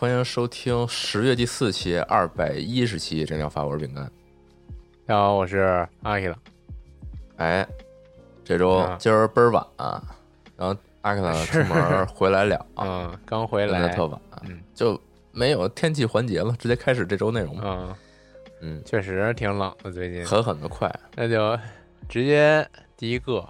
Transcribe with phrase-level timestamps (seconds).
[0.00, 4.04] 欢迎收听十月第四期二百一十期真疗法，我是饼干。
[5.04, 6.38] 大家好，我是阿克了。
[7.38, 7.66] 哎，
[8.44, 10.00] 这周啊今儿倍儿晚、啊，
[10.56, 13.80] 然后阿克塔出门回来了啊， 嗯，刚回来。
[13.80, 14.96] 的特晚，嗯就
[15.32, 17.62] 没有天气环节了，直接开始这周内容吧。
[17.64, 17.96] 嗯，
[18.60, 20.24] 嗯，确实挺冷的最近。
[20.24, 21.58] 狠狠的快，那就
[22.08, 22.64] 直接
[22.96, 23.44] 第一个。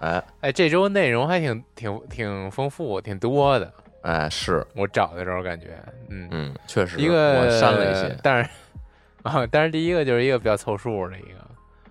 [0.00, 3.72] 哎哎，这周内容还挺挺挺丰富，挺多的。
[4.04, 8.14] 哎是，我找的时候感觉，嗯，嗯，确实，一个我删了一些。
[8.22, 8.50] 但是
[9.22, 11.38] 啊，但是第一个就是一个比较凑数的一个，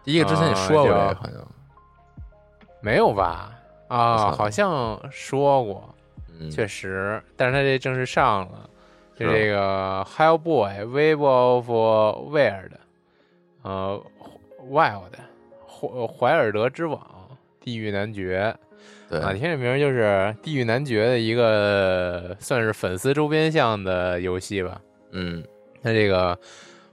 [0.04, 1.48] 第一个之前你说过好像，
[2.82, 3.52] 没有吧？
[3.88, 5.96] 啊，好像说过，
[6.40, 8.70] 嗯，确实，但是他这正式上了，
[9.16, 12.72] 就是这个 Hellboy Web of Weird，
[13.64, 14.00] 呃
[14.70, 15.12] ，Wild
[15.68, 17.02] 怀怀尔德之网
[17.60, 18.56] 地狱男爵
[19.14, 24.82] 对，啊，听这名就是地狱男爵的一个算是粉丝周边向的游戏吧。
[25.12, 25.44] 嗯
[25.84, 26.36] 它这个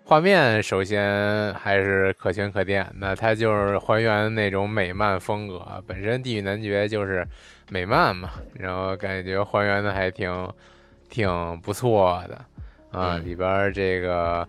[0.05, 5.63] 画面首先还是可圈可点的，它就是还原那种美漫风格。
[5.87, 7.27] 本身《地狱男爵》就是
[7.71, 10.53] 美漫嘛，然后感觉还原的还挺
[11.09, 12.35] 挺不错的
[12.91, 13.17] 啊。
[13.17, 14.47] 嗯里边这个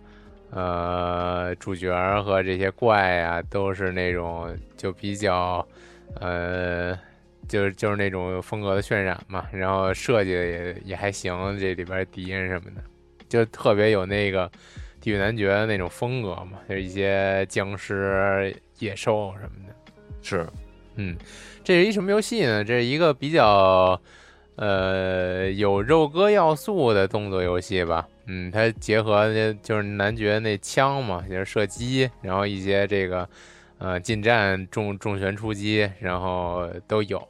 [0.50, 5.66] 呃主角和这些怪啊、都是那种就比较
[6.20, 6.98] 呃。
[7.48, 12.82] 就是就是那种风格的渲染嘛，然后设计的也也还行，这里边敌人什么的，
[13.28, 14.50] 就特别有那个
[15.00, 19.74] 地狱男爵的那种风格嘛，就是一些僵尸、野兽什么的。
[20.22, 20.46] 是，
[20.94, 21.16] 嗯，
[21.64, 22.64] 这是一什么游戏呢？
[22.64, 24.00] 这是一个比较
[24.56, 28.08] 呃有肉鸽要素的动作游戏吧。
[28.26, 33.28] 嗯，它结合的就是男爵那枪嘛，就是射击，然后一些这个
[33.78, 37.20] 呃近战重重拳出击，然后都有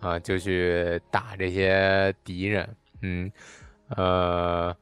[0.00, 2.68] 啊、就去打这些敌人。
[3.02, 3.30] 嗯，
[3.96, 4.76] 呃。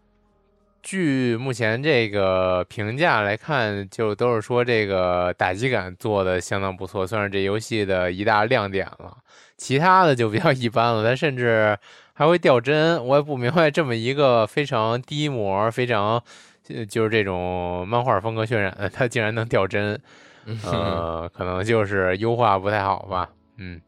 [0.81, 9.15] 据目前这个评价来看，就都是说这个打击感做的相当不错，算是这游戏的一大亮点了。
[9.59, 11.77] 其他的就比较一般了，它甚至
[12.15, 16.23] 还会掉帧，我也不明白这么一个非常低模、非常
[16.69, 20.01] 呃就是这种漫画风格渲染的，它竟然能掉帧。
[20.47, 23.29] 嗯呃，可能就是优化不太好吧。
[23.59, 23.79] 嗯，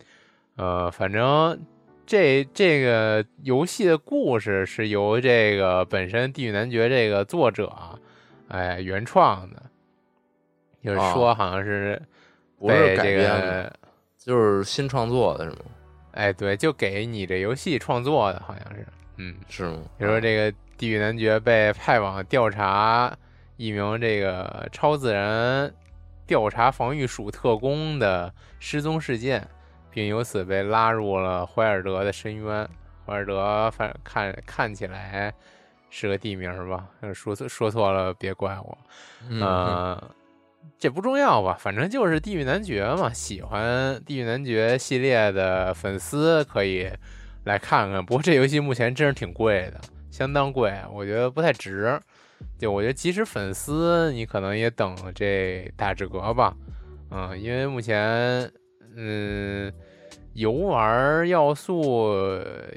[0.61, 1.59] 呃，反正
[2.05, 7.99] 这这个游戏的故事是由这个本身《地狱男爵》这个作者啊，
[8.49, 9.63] 哎，原创的，
[10.85, 11.99] 就是说好像是
[12.59, 13.73] 不是这编的，个，
[14.19, 15.57] 就是新创作的是吗？
[16.11, 19.79] 哎，对，就给你这游戏创作的，好像是，嗯，是吗？
[19.97, 23.17] 比如说这个地狱男爵被派往调查
[23.57, 25.73] 一名这个超自然
[26.27, 29.49] 调查防御署特工的失踪事件，
[29.91, 32.69] 并由此被拉入了怀尔德的深渊。
[33.07, 35.35] 怀尔德反看看起来
[35.89, 38.79] 是个地名吧，呃说错说错了别怪我。
[39.29, 40.11] 嗯，呃，
[40.79, 46.89] 这不重要吧，反正就是地狱男爵嘛，喜欢地狱男爵系列的粉丝可以
[47.45, 48.05] 来看看。
[48.05, 49.81] 不过这游戏目前真是挺贵的，
[50.11, 51.99] 相当贵，我觉得不太值。
[52.59, 56.55] 就我觉得即使粉丝，你可能也等这打折吧，
[57.11, 58.51] 嗯，因为目前
[58.97, 59.73] 嗯。
[60.35, 62.15] 游玩要素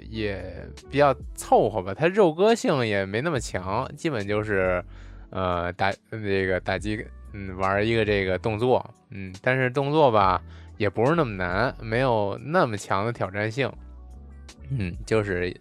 [0.10, 4.84] 也比较凑合吧，它肉鸽性也没那么强，基本就是
[5.30, 10.42] 呃打这个打击，嗯，玩一个这个动作，嗯，但是动作吧
[10.78, 13.72] 也不是那么难，没有那么强的挑战性，
[14.72, 15.56] 嗯，就是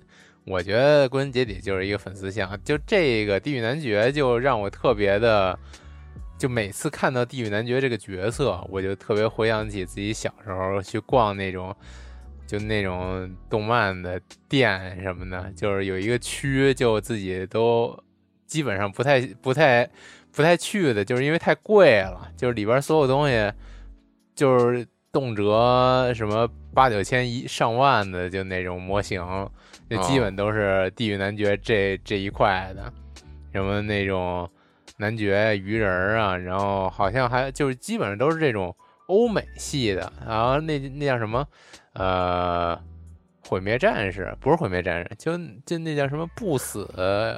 [0.47, 5.57] 我觉得归根结底就是一个粉丝向，就这个地狱男爵就让我特别的。
[6.43, 11.73] 就每次看到地狱男爵这个角色，我就特别回想起自己小时候去逛那种，
[12.49, 17.97] 就那种动漫的店什么的，就是有一个区就自己都
[18.45, 19.89] 基本上不太不太
[20.33, 23.53] 不太去的，就是因为太贵了，就是里边所有东西
[24.35, 29.25] 就是动辄什么八九千一上万的，就那种模型，
[29.89, 32.93] 就基本都是地狱男爵这这一块的，
[33.53, 34.51] 什么那种
[35.03, 38.75] 男爵、鱼人儿啊，然后好像还就是基本上都是这种
[39.09, 41.47] 欧美系的，然后那那叫什么？
[41.95, 42.81] 呃。
[43.49, 46.89] 毁灭战士不是毁灭战士，就就那叫什么不死，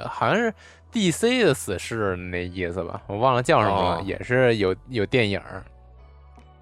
[0.07, 0.53] 好像是
[0.93, 5.41] DC 的死侍那意思吧，我忘了叫什么了，也是有有电影，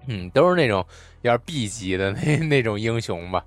[0.08, 0.84] 嗯，都是那种
[1.22, 3.44] 有点 B 级的那 那种英雄吧，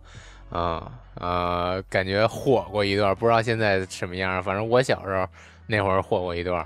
[0.49, 5.27] 啊啊，感觉火过一段，不知道现在什么样，反正我小时候
[5.65, 6.65] 那会儿火过一段，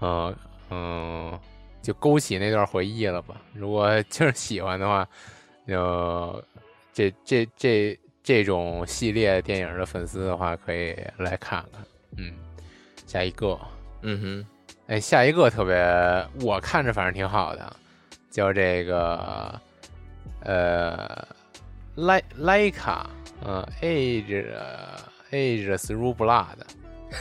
[0.00, 0.36] 嗯
[0.70, 1.40] 嗯，
[1.82, 3.40] 就勾起那段回忆了吧。
[3.54, 5.08] 如果就是喜欢的话，
[5.66, 6.42] 就
[6.92, 7.98] 这这这。
[8.26, 11.80] 这种系列电影的粉丝的话，可以来看看。
[12.16, 12.32] 嗯，
[13.06, 13.56] 下一个，
[14.02, 14.46] 嗯哼，
[14.88, 15.76] 哎，下一个特别，
[16.44, 17.76] 我看着反正挺好的，
[18.28, 19.60] 叫这个
[20.40, 21.24] 呃，
[21.94, 23.08] 莱莱卡，
[23.44, 24.44] 嗯，age
[25.30, 26.56] age through blood，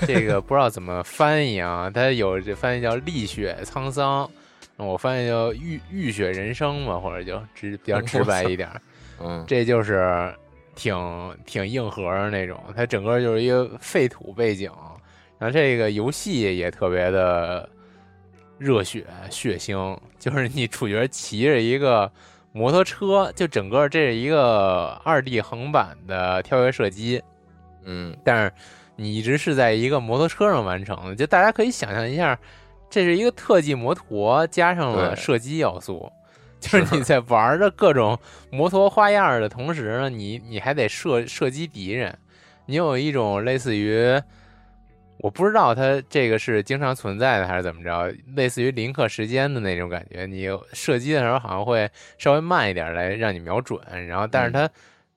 [0.08, 4.30] 这个不知道怎么翻译啊，它有这翻译叫历血沧桑，
[4.78, 8.70] 我翻译叫浴浴血人生嘛，或者就直比较直白一点，
[9.20, 10.34] 嗯，这就是。
[10.78, 10.94] 挺
[11.46, 14.70] 挺硬核的那种，它整个就是一个废土背景，
[15.40, 17.70] 然后这个游戏也特别的
[18.58, 22.12] 热血血腥，就是你主角骑着一个
[22.52, 27.24] 摩托车，就整个这是一个二 D 横版的跳跃射击，
[27.86, 28.52] 嗯，但是
[28.96, 32.38] 你一直是在一个摩托车上完成的，就大家可以想象一下，
[32.90, 36.12] 这是一个特技摩托加上了射击要素。
[36.58, 38.18] 就是你在玩着各种
[38.50, 42.18] 摩托花样的同时呢，你你还得射射击敌人，
[42.66, 44.20] 你有一种类似于，
[45.18, 50.26] 我不知道它这个是经常存在的还是怎么着，类似于临刻时间的那种感觉。
[50.26, 51.88] 你射击的时候好像会
[52.18, 54.68] 稍微慢一点来让你瞄准，然后但是它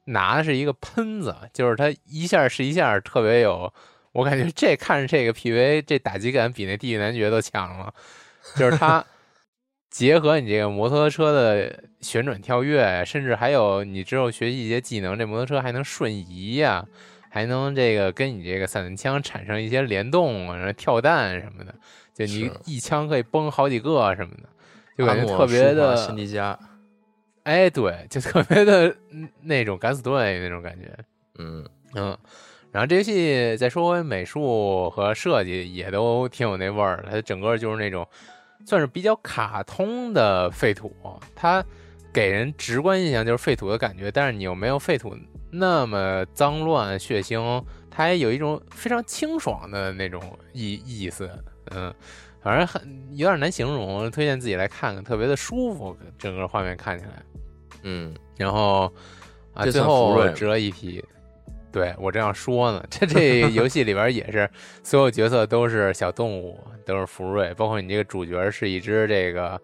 [0.08, 3.72] 拿的是一个喷子，就是它一下是一下，特别有，
[4.12, 7.94] 我感觉这看着这个 PV 这打击感比那地狱男爵都强了，
[8.56, 9.04] 就是它。
[9.90, 16.84] 结合你这个摩托车的旋转跳跃，甚至还有你之后学习一些技能，这摩托车还能瞬移呀，
[17.30, 21.74] 还能这个跟你这个散弹枪产生一些联动，然后跳弹什么的，
[22.14, 24.48] 就你一枪可以崩好几个什么的，
[24.98, 25.96] 就感觉特别的。
[25.96, 26.56] 辛迪加，
[27.44, 28.94] 哎，对，就特别的
[29.40, 30.96] 那种敢死队那种感觉。
[31.38, 31.64] 嗯
[31.94, 32.16] 嗯，
[32.72, 38.06] 然后这游戏再说美术和设计，也都挺有那味儿的，它整个就是那种。
[38.66, 40.92] 算是比较卡通的废土，
[41.34, 41.64] 它
[42.12, 45.16] 给人直观印象就是废土的感觉，但是你又没有废土
[45.50, 50.20] 那么脏乱血腥，它还有一种非常清爽的那种
[50.52, 51.30] 意意思，
[51.70, 51.94] 嗯，
[52.40, 52.82] 反正很
[53.16, 57.12] 有点难形容，推荐自己来看看，特别的舒服，整个画面看起来，
[57.82, 58.92] 嗯，然后
[59.54, 61.04] 啊，最后值得一提。
[61.70, 64.48] 对我正要说呢，这这游戏里边也是
[64.82, 69.60] 所有角色都是小动物，都是福瑞，包括你这个主角是一只这个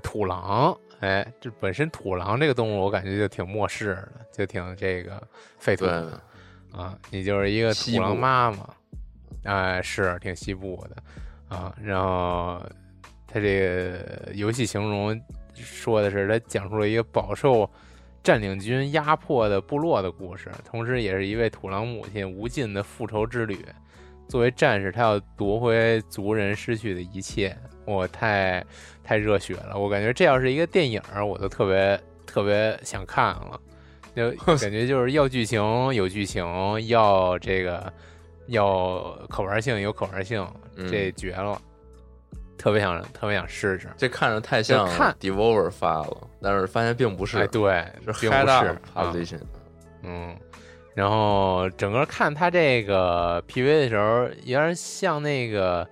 [0.00, 5.20] 土狼，哎，这本身土狼这个动物我感觉就挺末世的，就挺这个
[5.58, 6.20] 废土的。
[6.72, 8.58] 啊，你就是一个土狼妈妈，
[9.42, 10.96] 哎，是挺西部的
[11.50, 12.62] 啊，然后
[13.26, 15.20] 他这个游戏形容
[15.52, 17.70] 说的是他讲述了一个饱受。
[18.22, 23.64] 占领军压迫的部落的故事，同时也是一位土狼母亲无尽的复仇之旅。
[24.28, 27.56] 作为战士，他要夺回族人失去的一切。
[27.86, 28.62] 我太
[29.02, 29.74] 太热血了！
[29.74, 33.58] 我感觉这要是一个电影，我都特别特别想看了。
[34.14, 35.58] 就 感觉就是要剧情
[35.94, 36.44] 有剧情，
[36.88, 37.90] 要这个
[38.48, 40.46] 要可玩性有可玩性，
[40.88, 41.60] 这绝了。
[42.56, 43.88] 特别想，特别想试试。
[43.96, 44.86] 这看着太像
[45.18, 47.38] Devolver 发了，但是发现并不是。
[47.38, 49.40] 哎，对，是 High Level Publishing。
[50.02, 50.36] 嗯，
[50.94, 55.88] 然后整个看他这个 PV 的时候，有点像那个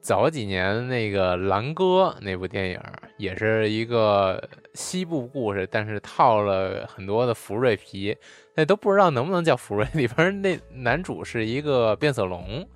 [0.00, 1.84] 早几年那个《蓝哥》
[2.22, 2.80] 那部电影，
[3.18, 4.42] 也是一个
[4.72, 8.16] 西部故事，但是套了很多的福瑞皮，
[8.54, 9.86] 那都不知道能不能叫福瑞。
[9.92, 12.66] 里边那男主是一个变色龙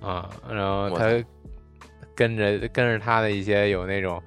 [0.00, 1.22] 啊，然后他。
[2.14, 4.20] 跟着跟着他的一些有那种，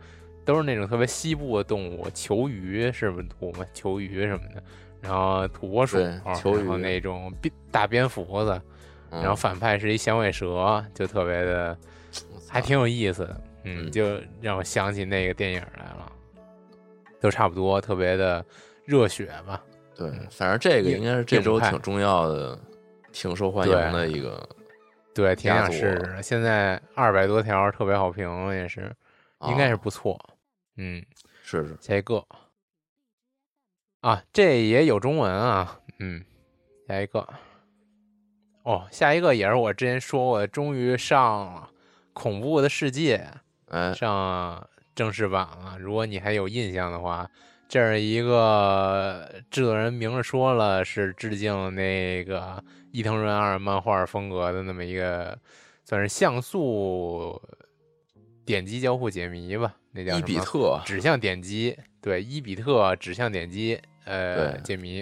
[0.45, 3.65] 都是那种特别西部的动物，球鱼是不是土吗？
[3.73, 4.63] 球鱼什么的，
[5.01, 5.97] 然后土拨鼠，
[6.33, 7.29] 球然后那种
[7.69, 8.61] 大蝙蝠子，
[9.09, 11.77] 然后反派是一响尾蛇，就特别的，
[12.47, 16.09] 还挺有意思的，嗯，就让我想起那个电影来了，
[17.19, 18.45] 都差不多，特别的
[18.85, 19.61] 热血吧。
[19.97, 22.57] 对，反正这个应该是这周挺重要的，
[23.11, 24.47] 挺受欢迎的一个。
[25.13, 26.19] 对，挺想试试。
[26.23, 28.95] 现在二百多条特别好评，也是，
[29.47, 30.19] 应该是不错。
[30.77, 31.03] 嗯，
[31.43, 31.77] 是是。
[31.81, 32.25] 下一个，
[33.99, 36.23] 啊，这也有中文啊，嗯，
[36.87, 37.27] 下一个，
[38.63, 41.69] 哦，下一个也是我之前说过的，终于上了
[42.13, 43.29] 《恐怖的世界
[43.67, 45.77] 嗯》，，上正式版了。
[45.77, 47.29] 如果你还有印象的话，
[47.71, 52.61] 这是一个制作人明着说了是致敬那个
[52.91, 55.39] 伊藤润二漫画风格的那么一个，
[55.85, 57.41] 算是像素
[58.43, 65.01] 点击交互解谜吧，那叫伊比特，指向点击，对，伊比特指向点击，呃，解谜。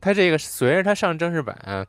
[0.00, 1.84] 他这个随着他上正式版，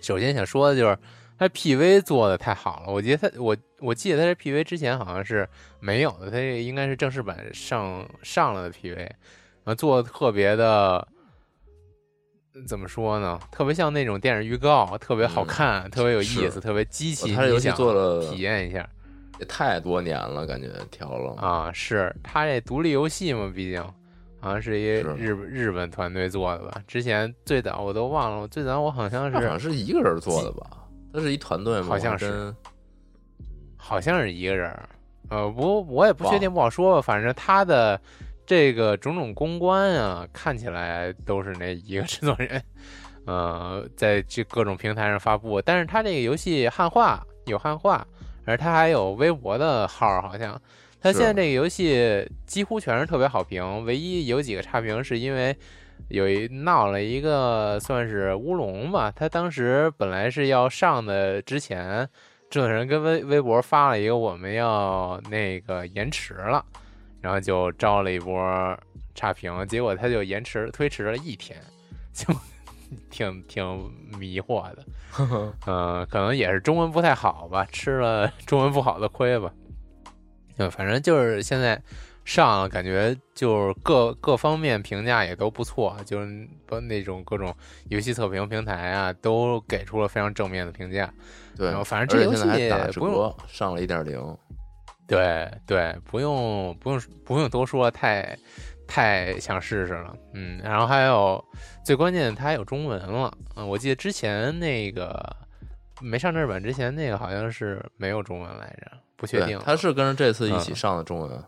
[0.00, 0.96] 首先想说的就是
[1.36, 2.92] 他 PV 做的太好了。
[2.92, 5.48] 我觉得他，我我记得他这 PV 之前好像是
[5.80, 11.06] 没有的，他这个应该是正式版上上了的 PV，做的特别的。
[12.66, 13.40] 怎么说呢？
[13.50, 18.86] 特别像那种电影预告，特别好嗯看，特别有意思，特别激起哦它这游戏你想做了体验一下。
[19.40, 21.34] 也太多年了，感觉调了。
[21.40, 23.82] 啊，是他这独立游戏嘛，毕竟
[24.38, 26.82] 好像是一是日日本团队做的吧。
[26.86, 30.70] 之前最早我都忘了，最早我好像是好像是是一个人做的吧？
[31.10, 31.86] 他是一团队吗？
[31.88, 32.54] 好像是
[33.84, 34.88] 好像是一个人儿，
[35.28, 37.02] 呃，不，我也不确定，不好说吧。
[37.02, 38.00] 反正他的
[38.46, 42.62] 这个种种公关啊，看起来都是那一个制作人，
[43.26, 45.60] 呃，在这各种平台上发布。
[45.60, 48.06] 但是他这个游戏汉化有汉化，
[48.44, 50.58] 而他还有微博的号，好像。
[51.00, 55.56] 他现在这个游戏几乎全是特别好评，唯一有几个差评是因为
[56.06, 59.10] 有一闹了一个算是乌龙吧。
[59.10, 62.08] 他当时本来是要上的，之前
[62.52, 66.62] 制作人跟微微博发了一个我们要那个延迟了，
[67.22, 68.78] 然后就招了一波
[69.14, 71.58] 差评，结果他就延迟推迟了一天，
[72.12, 72.26] 就
[73.08, 73.64] 挺挺
[74.18, 74.84] 迷惑的。
[75.66, 79.50] 嗯，可能也是中文不太好吧，吃了 中文不好的亏吧。
[80.58, 81.80] 嗯，反正就是现在
[82.22, 87.56] 上了，感觉就是各各方面评价也都不错，就是包那种各种
[87.88, 91.10] 游戏测评平台啊，都给出了非常正面的评价。
[91.56, 94.38] 对然后，反正这游而且现在还戏打折不用上了一点零，
[95.06, 98.36] 对对，不用不用不用多说，太
[98.86, 100.16] 太想试试了。
[100.34, 101.42] 嗯，然后还有
[101.84, 103.32] 最关键的，它还有中文了。
[103.56, 105.36] 嗯，我记得之前那个
[106.00, 109.58] 没上正版之前，那个好像是没有中文来着，不确定，。
[109.64, 111.44] 它是跟着这次一起嗯上的中文，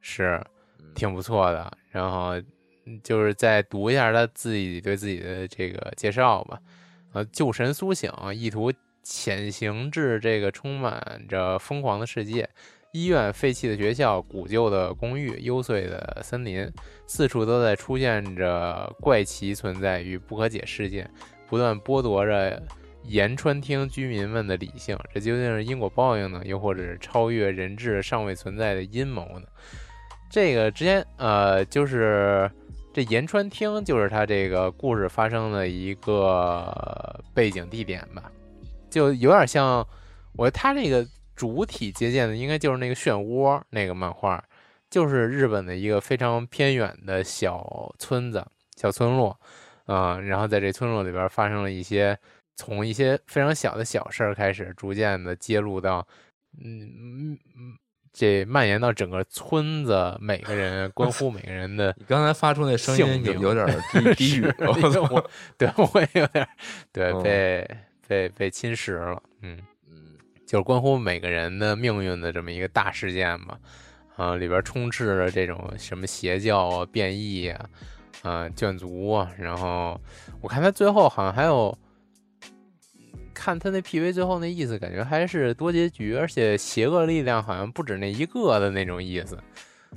[0.00, 0.40] 是
[0.78, 1.70] 嗯挺不错的。
[1.90, 2.38] 然后
[2.86, 6.58] 嗯就是再读一下他自己对自己的这个介绍吧。
[7.12, 8.72] 呃，救神苏醒，意图
[9.04, 12.48] 潜行至这个充满着疯狂的世界。
[12.92, 16.70] 医院、废弃的学校、古旧的公寓、幽邃的森林，
[17.06, 21.10] 四处都在出现着怪奇存在与不可解事件，
[21.48, 22.62] 不断剥夺着
[23.02, 24.96] 岩川町居民们的理性。
[25.12, 29.46] 这究竟是因果报应呢，又或者是超越人质尚未存在的阴谋呢？
[30.30, 32.48] 这个之前呃，就是
[32.92, 38.30] 这岩川町，就是他这个故事发生的一个背景地点吧，
[38.94, 39.84] 就有点像
[40.36, 44.40] 我他那个主体借鉴的应该就是那个漩涡那个漫画，
[44.88, 48.46] 就是日本的一个非常偏远的小村子、
[48.76, 49.36] 小村落，
[49.86, 52.16] 嗯、然后在这村落里边发生了一些
[52.54, 56.06] 从一些非常小的小事儿开始，逐渐的揭露到，
[56.62, 57.74] 嗯嗯嗯，
[58.12, 64.42] 这蔓延到整个村子，每个人关乎每个人的 你刚才发出那声音有有点低低语，
[65.58, 66.48] 对我也有点儿
[66.92, 67.22] 对嗯。
[67.24, 67.68] 被
[68.06, 69.58] 被被侵蚀了，嗯。
[69.88, 73.58] 嗯，就是关乎每个人的命运的这么一个大事件吧，
[74.16, 77.68] 啊，里边充斥着这种什么邪教啊、变异啊、
[78.22, 80.00] 啊眷族啊，然后
[80.40, 81.76] 我看他最后好像还有，
[83.32, 89.38] 看他那 PV 最后那意思，感觉还是多结局，而且邪恶力量好像不止那一个的那种意思，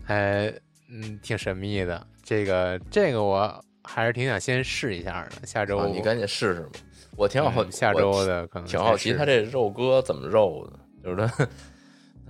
[0.04, 0.54] 还
[0.90, 2.06] 嗯挺神秘的。
[2.24, 6.72] 这个这个我还是挺想先试一下的，下周、啊你赶紧试试吧。
[7.16, 11.48] 我挺好，嗯下周的可能挺好奇他这肉鸽怎么肉的，就是他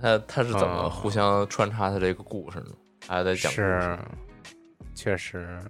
[0.00, 2.66] 他他是怎么啊互相穿插他这个故事呢？
[3.06, 3.98] 还在讲故是事，
[4.94, 5.60] 确实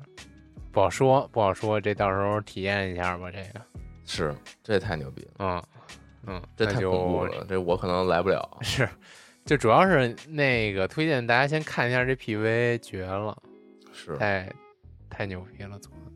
[0.70, 3.30] 不好说，不好说，这到时候体验一下吧。
[3.30, 3.60] 这个，
[4.04, 5.62] 是这也太牛逼了，嗯
[6.26, 8.48] 嗯，这太恐怖了，这我可能来不了。
[8.62, 8.88] 是，
[9.44, 13.36] 就主要是那个推荐大家先看一下这 PV，绝了，
[13.92, 14.50] 是太
[15.08, 16.12] 太牛逼了，做的。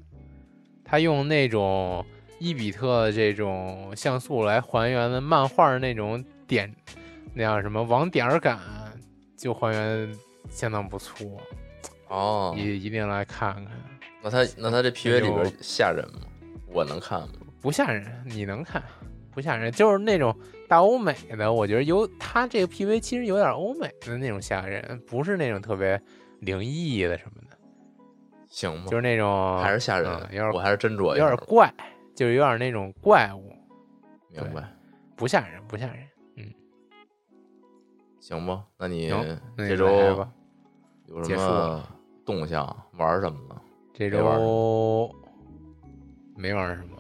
[0.85, 2.05] 他用那种
[2.39, 6.75] 伊比特这种像素来还原的漫画的那种点，
[7.35, 8.59] 那叫什么网点儿感，
[9.37, 10.15] 就还原
[10.51, 11.41] 相当不错，
[12.09, 13.67] 哦，一一定来看看。
[14.23, 16.21] 那他那他这 PV 里就边吓人吗？
[16.67, 17.29] 我能看吗？
[17.61, 18.83] 不吓人，你能看，
[19.31, 20.37] 不吓人，就是那种
[20.69, 26.01] 大欧美的，我觉得有他这个 PV 其实有点欧美的那种吓人，不是那种特别
[26.41, 27.42] 灵异的什么的。
[28.53, 28.87] 行吗？
[28.87, 31.73] 就是那种还是吓人，嗯有点我还是斟酌有一下点怪，
[32.15, 33.51] 就是有点那种怪物，
[34.29, 34.63] 明白。
[35.17, 36.07] 不吓人，不吓人。
[36.37, 36.53] 嗯
[38.21, 39.09] 行吧，那你
[39.57, 40.31] 那这周吧
[41.07, 41.89] 有什结束么了
[42.27, 42.65] 动向？
[42.99, 43.61] 玩什么呢？
[43.95, 45.11] 这周
[46.37, 46.97] 没玩什么，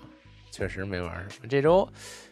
[0.51, 1.47] 确实没玩什么。
[1.49, 1.89] 这周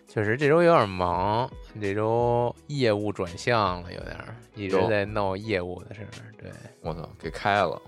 [0.06, 1.48] 确实这周有点忙，
[1.80, 4.16] 这周业务转向了，有点
[4.54, 6.32] 一直在闹业务的事儿。
[6.36, 6.50] 对，
[6.82, 7.80] 我操，给开了，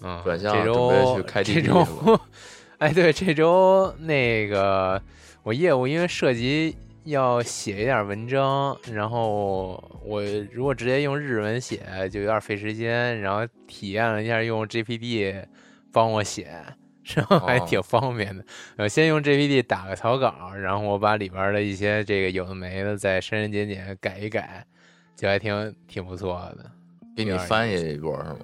[0.00, 1.86] 嗯，转向这周去开这周
[2.78, 5.02] 哎，对，这周那个
[5.42, 11.80] 我业务因为涉及要写一点文章，然后我如果直接用日文写
[12.12, 15.44] 就有点费时间，然后体验了一下用 GPD
[15.92, 16.48] 帮我写，
[17.16, 18.44] 然后 还哦挺方便的。
[18.76, 24.64] 呃，先用 GPD 打个草稿，然后我把里边的一些这个有的没的再删删减减改一改，
[25.16, 26.70] 就还挺挺不错的。
[27.16, 28.36] 给你翻译一波是吗？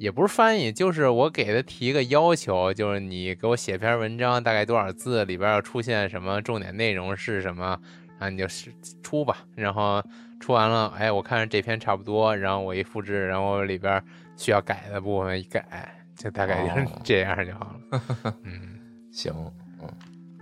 [0.00, 7.78] 也不是翻译，就是我给他提一个要求，就是你给我写篇文章，大概多少字，里边要出现什么重点内容是什么，
[8.18, 9.36] 啊，你就是出吧。
[9.54, 10.02] 然后
[10.40, 14.02] 出完了，哎，我看着这篇差不多，然后我一复制，然后里边
[14.38, 18.34] 需要改的部分一改，就大概就是 哦这样就好了。
[18.44, 18.80] 嗯
[19.12, 19.34] 行，
[19.82, 19.88] 嗯，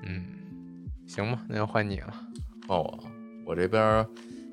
[0.04, 0.24] 嗯，
[1.08, 2.14] 行吧，那就换你了。
[2.68, 2.98] 换我，
[3.44, 4.06] 我这边儿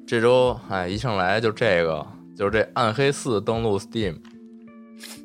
[0.08, 2.04] 这周哎一上来就这个，
[2.36, 4.18] 就是这《暗黑四》登陆 Steam，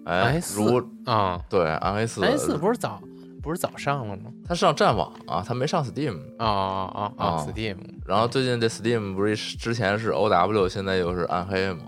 [0.05, 3.01] 哎如啊，对《暗黑四》，，S 四不是早
[3.43, 4.25] 不是早上了吗？
[4.47, 6.19] 它上战网啊，它没上 Steam。
[6.39, 11.83] 啊啊啊啊哦！Steam，然后最近这 Steam 不是之前是 OW，现在又是暗黑嘛？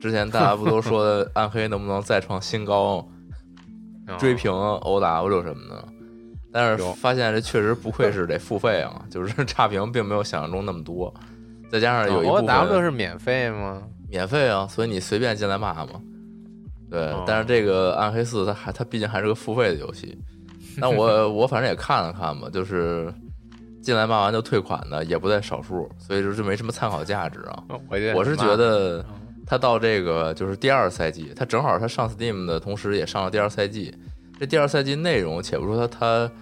[0.00, 3.06] 之前大家不都说 暗黑能不能再创新高，
[4.06, 5.88] 啊追平 OW 什么的？
[6.52, 11.12] 但是发现这确实不愧是得付费啊， 就是差评并没有想象中那么多，
[11.70, 13.82] 再加上有一部 O W 是免费吗？
[14.08, 16.00] 免费啊，所以你随便进来骂嘛。
[16.90, 20.18] 对，哦但是这个暗黑四它还它毕竟还是个付费的游戏，
[20.76, 23.12] 那我 我反正也看了看吧，就是
[23.82, 27.62] 进来骂完就退款的也不在少数，所以说就没什么参考价值啊。
[28.14, 29.04] 我是觉得嗯
[29.46, 33.94] 它到这个就是第二赛季，它正好它上 Steam 的同时也上了第二赛季。
[34.38, 36.32] 这第二赛季内容，且不说它它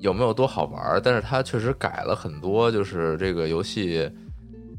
[0.00, 4.10] 有没有多好玩儿，但是它确实改了很多，就是这个游戏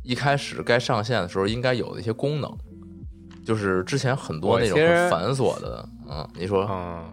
[0.03, 2.51] 一开始该上线的时候应该有的一些功能，
[3.45, 4.77] 就是之前很多那种
[5.09, 7.03] 繁琐的，嗯，你说嗯，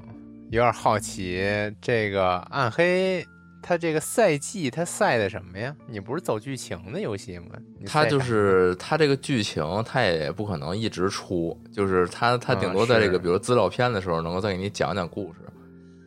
[0.51, 1.43] 有点好奇，
[1.81, 3.27] 这个暗黑
[3.63, 5.75] 它这个赛季它赛的什么呀？
[5.89, 7.47] 你不是走剧情的游戏吗？
[7.87, 15.41] 它就是它这个剧情，它也不可能一直出，就是它它顶多在这个是比如资料片的时候，能够再给你讲讲故事。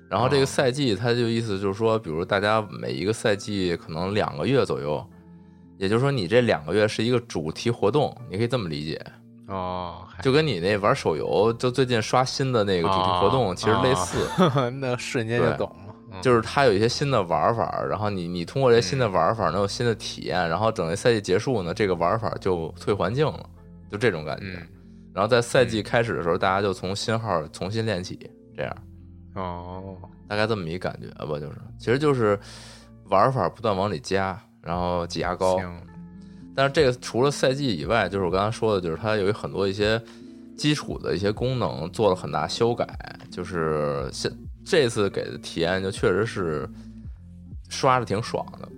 [0.09, 5.01] 然后这哦个赛季，它就意思就是说，比如大家每一个赛季可能两个月左右，
[5.77, 9.01] 也就是说你这两个月是一个主题活动，你可以这么理解，
[9.47, 14.27] 哦，就跟你那玩手游，就最近刷新的那个主题活动哦其实类似。
[14.79, 15.75] 那瞬间就懂了。
[15.77, 23.49] 嗯就是它有一些新的玩法，然后你你通过这些新的玩法能有新的体验，然后等这赛季结束呢，这个玩法就退环境了，
[23.89, 24.45] 就这种感觉。
[24.59, 24.67] 嗯
[25.13, 28.17] 然后在赛季开始的时候，大家就从新号重新练起，
[28.55, 28.77] 这样
[29.35, 32.39] 哦，大概这么一感觉吧，就是其实就是
[33.05, 35.57] 玩法不断往里加，然后挤牙膏。
[36.51, 40.01] 行，但是这个除了赛季以外，就是我刚才说的，就是它有很多一些
[40.57, 42.87] 基础的一些功能做了很大修改，
[43.31, 44.31] 就是现
[44.63, 46.69] 这次给的体验就确实是
[47.69, 48.69] 刷的挺爽的，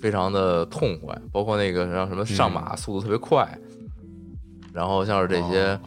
[0.00, 3.46] 非常的痛快，包括那个像什么上马速度特别快，
[4.72, 5.80] 然后像是这些哦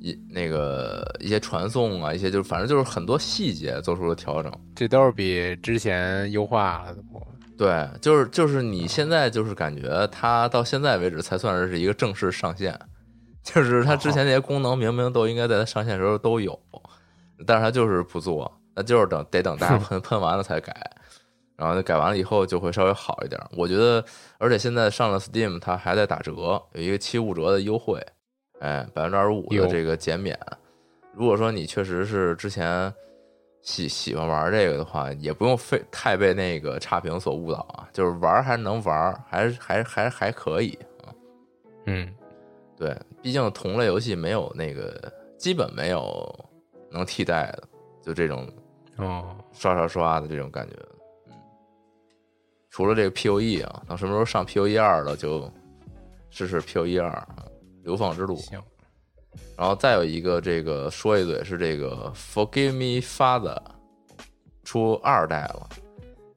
[0.00, 4.50] 一、那个一些传送啊，一些就是反正就是很多细节做出了调整。
[4.74, 7.02] 这都是比之前优化了的。
[7.58, 12.78] 对，就是就是你现在就是感觉它到现在为止才算是一个正式上线，
[13.42, 16.56] 就是它之前那些功能明明都应该在它上线的时候都有，
[17.44, 20.72] 但是它就是不做，那就是等得等大家 喷喷完了才改，
[21.56, 23.40] 然后改完了以后就会稍微好一点。
[23.56, 24.04] 我觉得，
[24.38, 28.00] 而且现在上了 Steam，它还在打折，有一个七五折的优惠，
[28.60, 30.38] 哎，百分之二十五的这个减免。
[31.12, 32.94] 如果说你确实是之前
[33.68, 40.72] 喜喜欢玩这个的话，也不用费太被那个差评所误导啊，就是玩还是能玩，还是还还还可以
[41.04, 41.12] 啊。
[41.84, 42.14] 嗯，
[42.78, 46.48] 对，毕竟同类游戏没有那个基本没有
[46.90, 47.68] 能替代的，
[48.02, 48.50] 就这种
[48.96, 50.74] 哦，刷刷刷的这种感觉。
[51.26, 51.34] 嗯，
[52.70, 55.46] 除了这个 P O E 啊，等什么时候上 P O E 二了，就
[56.30, 57.44] 试试 P O E 二啊，
[57.82, 58.34] 流放之路。
[58.36, 58.62] 行，
[59.58, 63.58] 然后再有一个这个说一嘴是这个 Forgive Me Father
[64.62, 65.68] 出二代了，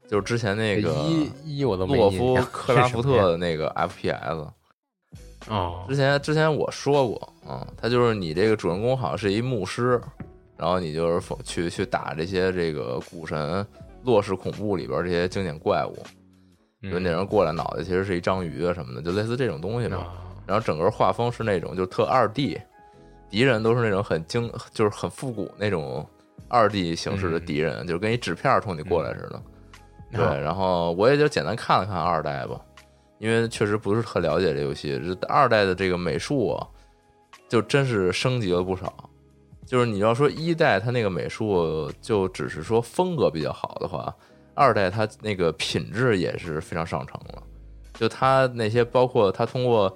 [0.09, 4.47] 就是之前那个一一我都没洛夫克拉福是什么呀特的那个 FPS。
[5.49, 10.01] 哦之前之前我说过，嗯，他就是你这个主人公好像是一牧师，
[10.57, 13.65] 然然后你就是去去打这些这个古神
[14.03, 15.97] 洛氏恐怖里边这些经典怪物，
[16.83, 19.97] 就那人过来脑袋其实是一章鱼啊什么的，就类似这种东西嘛。
[19.97, 20.13] 啊
[20.45, 22.59] 然后整个画风是那种就特二 D，
[23.31, 26.05] 敌人都是那种很精，就是很复古那种
[26.49, 29.41] 二 D 形式的敌人，就是跟一纸片冲你过来似的。
[30.11, 32.59] 对，啊然后我也就简单看了看二代吧，
[33.17, 35.01] 因为确实不是特了解这游戏。
[35.03, 36.67] 这二代的这个美术啊，
[37.47, 38.93] 就真是升级了不少。
[39.65, 44.13] 就是你要说一代它那个美术，就只是说风格比较好的话，
[44.53, 47.41] 二代它那个品质也是非常上乘了。
[47.93, 49.95] 就它那些包括它通过，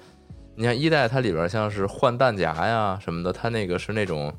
[0.56, 4.34] 你看一代它里边像是换弹夹呀什么的，它那个是那种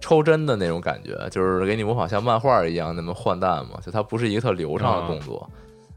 [0.00, 5.48] 抽针的那种感觉，就是给你模仿像漫画一样那么换弹嘛，就它不是一个特流畅的动作。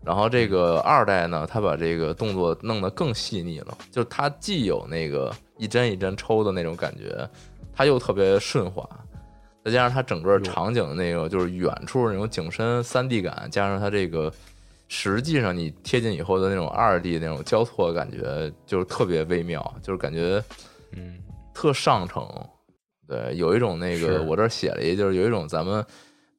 [0.03, 7.27] 然后这个二代呢，它把这个动作弄得更细腻了，就是它既有那个一针一针抽的那种感觉，
[7.73, 8.87] 它又特别顺滑，
[9.63, 14.31] 再加上它整个场景的那个就是远处那种景深三 D 感，加上它这个
[14.87, 20.43] 实际上你贴近以后的那种二 D 那种交错感觉，就是特别微妙，就是感觉
[20.91, 21.17] 嗯
[21.53, 22.27] 特上乘。
[23.07, 25.85] 对，有一种那个我这儿写了一，就是有一种咱们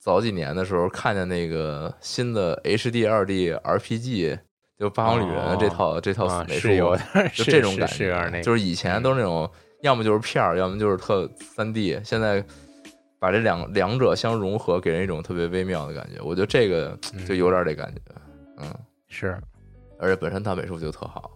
[0.01, 4.37] 早几年的时候看见那个新的 HD 二 D RPG，
[4.77, 8.09] 就《八方旅人》这套、这套啊美术，是有点，就这种感觉。
[8.09, 9.49] 个，就是以前都是那种，
[9.83, 12.45] 要么就是片儿，要么就是特三 D，现在
[13.21, 16.21] 把这两两者相融合，给人一种特别微妙的感觉。
[16.21, 18.26] 我觉得这个就有点这感觉，嗯，
[19.09, 19.41] 是。
[19.99, 21.31] 而且本身大美术就特好，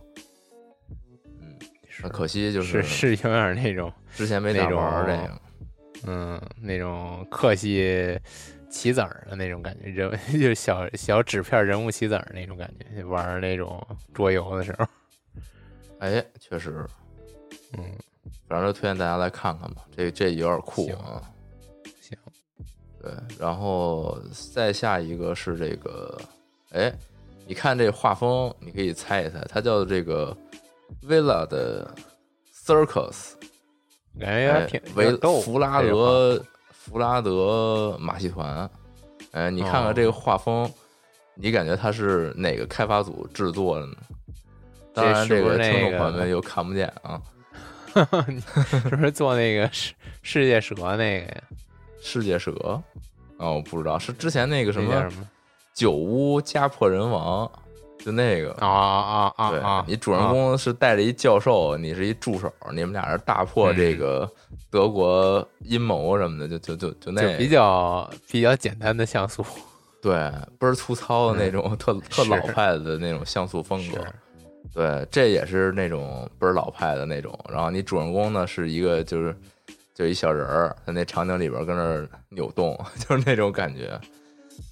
[1.41, 2.09] 嗯，是。
[2.09, 5.41] 可惜就是是是有点那种之前没咋玩儿这个。
[6.05, 8.19] 嗯那种客系
[8.71, 14.87] 棋子儿的那种感觉，人 就小小纸片人物棋子儿那种感觉，玩那种桌游的时候，
[15.99, 16.87] 哎，确实，
[17.77, 17.85] 嗯，
[18.49, 21.21] 反正就推荐大家来看看吧，这这有点酷啊。
[22.01, 22.17] 行，
[23.03, 24.19] 对，然后
[24.55, 26.19] 再下一个是这个，
[26.71, 26.91] 哎，
[27.51, 30.37] 你看这画风，你可以猜一猜，它叫这个
[31.03, 31.93] Villa 的
[32.55, 33.33] Circus，
[34.21, 38.71] 哎感觉有点挺，维，弗拉德弗拉德马戏团，
[39.33, 40.73] 哎，你看看这个画风，
[41.35, 43.97] 你感觉它是哪个开发组制作的呢？
[44.95, 47.21] 当然，这个听众朋友们又看不见啊。
[47.93, 48.05] 画
[48.63, 51.43] 是不是做那个世世界蛇那个呀？
[52.01, 52.53] 世界蛇，
[53.39, 55.11] 哦，我不知道，是之前那个什么
[55.75, 55.91] 那叫什么？
[55.91, 57.51] 九屋家破人亡，
[57.99, 58.53] 就那个。
[58.55, 59.85] 啊啊啊对啊！
[59.87, 64.31] 你主人公是带着一教授，你是一助手，你们俩人大破这个
[64.71, 69.45] 德国阴谋什么的，就就就就那比较比较简单的像素，
[70.03, 70.15] 对
[70.59, 73.99] 倍儿粗糙的那种，特特老派的那种像素风格。
[74.73, 77.37] 对，这也是那种倍儿老派的那种。
[77.51, 79.37] 然后你主人公呢是一个就是
[79.95, 84.01] 就一小人儿，在那场景里边跟那扭动， 就是那种感觉。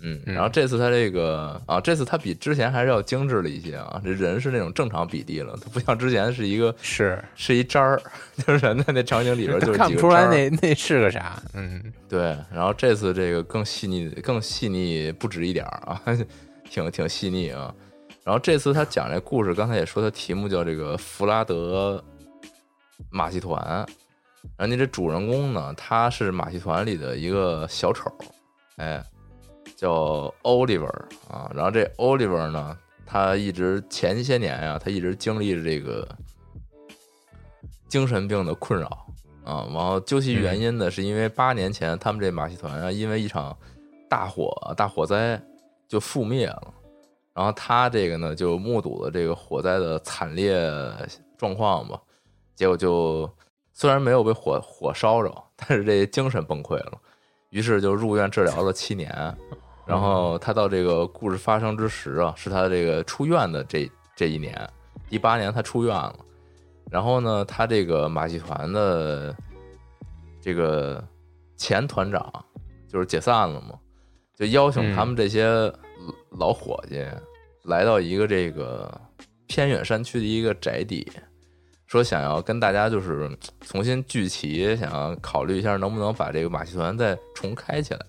[0.01, 4.01] 嗯，嗯然后这次他这个啊，这次他比之前还是要精致了一些啊。
[4.05, 8.01] 这人是那种正常比例了，他不像之前是一个是是一渣儿，
[8.47, 16.03] 就是人在那场景里边就是看不出来那那是个啥，嗯，对，然后这次这个更细腻，更细腻不止一点儿啊，
[16.71, 17.75] 挺挺细腻啊。
[18.25, 22.03] 然后这次他讲这故事，刚才也说他题目叫这个弗拉德
[23.11, 23.87] 马戏团。
[24.57, 28.11] 然后你这主人公呢，他是马戏团里的一个小丑，
[28.77, 29.03] 哎，
[29.79, 30.93] 叫 Oliver
[31.31, 31.49] 啊。
[31.55, 36.07] 然后这 Oliver 呢，他一直前些年啊、他一直经历着这个
[37.89, 39.07] 精神病的困扰
[39.45, 39.65] 啊。
[39.73, 43.57] 然后究其原因呢，是因为八年前他们这马戏团啊，因为一场
[44.09, 45.41] 大火大火灾
[45.87, 46.75] 就覆灭了。
[47.33, 50.61] 然后他这个呢，就目睹了这个火灾的惨烈
[51.37, 52.03] 状况吧，
[52.57, 53.33] 结果就
[53.73, 56.99] 虽然没有被火火烧着，但是这精神崩溃了，
[57.51, 59.09] 于是就入院治疗了七年。
[59.89, 64.55] 然后他到这个故事发生之时啊，是他这个出院的这这一年，
[65.09, 66.15] 第八年他出院了。
[66.91, 69.35] 然后呢，他这个马戏团的
[70.43, 71.03] 这个
[71.57, 72.31] 前团长
[72.87, 73.79] 就是解散了嘛，
[74.37, 75.47] 就邀请他们这些
[76.39, 77.03] 老伙计
[77.65, 78.91] 来到一个这个
[79.47, 81.11] 偏远山区的一个宅邸，
[81.87, 88.01] 说想要跟大家就是重新聚齐，想要考虑一下能不能把这个马戏团再重开起来。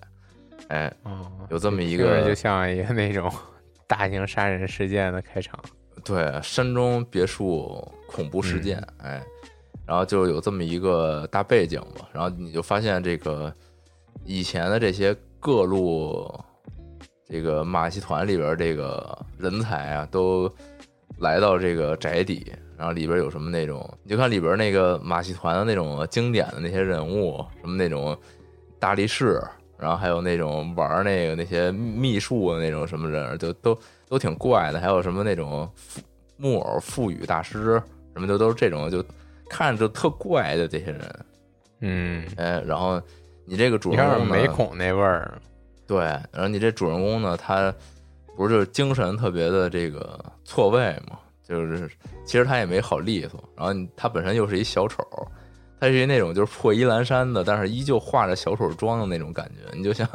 [0.70, 3.30] 哎，哦，有这么一个就像一个那种
[3.86, 5.58] 大型杀人事件的开场，
[6.04, 9.20] 对，山中别墅恐怖事件，哎，
[9.84, 13.52] 然后就有这么一个大背景嘛，然后你就发现这个
[14.24, 16.32] 以前的这些各路
[17.28, 20.48] 这个马戏团里边这个人才啊，都
[21.18, 28.16] 来到这个宅邸，然后里边有什么那种，你就看里边那个马戏团的那种经典的那些人物，什么那种
[28.78, 29.42] 大力士，
[29.80, 36.00] 然后还有那种玩那个那些秘术的那种什么人，就都都挺怪的，还有什么那种附
[36.36, 39.04] 木偶赋语大师什么的，都是这种就
[39.48, 41.24] 看着就特怪的这些人。
[41.80, 43.00] 嗯，哎，然后
[43.46, 45.40] 你这个主人公呢美恐那味儿。
[45.86, 45.98] 对，
[46.30, 47.74] 然后你这主人公呢，他
[48.36, 51.18] 不是就是精神特别的这个错位嘛？
[51.42, 51.90] 就是
[52.24, 55.02] 其实他也没好利索，然后他本身又是一小丑，
[55.80, 60.06] 他是一那种就是破衣烂衫的，但是依旧化着小丑妆的那种感觉，你就像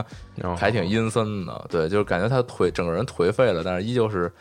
[0.43, 1.65] 哦还挺阴森的。
[1.69, 4.31] 对，就是感觉他颓整个人颓废了，但是依旧是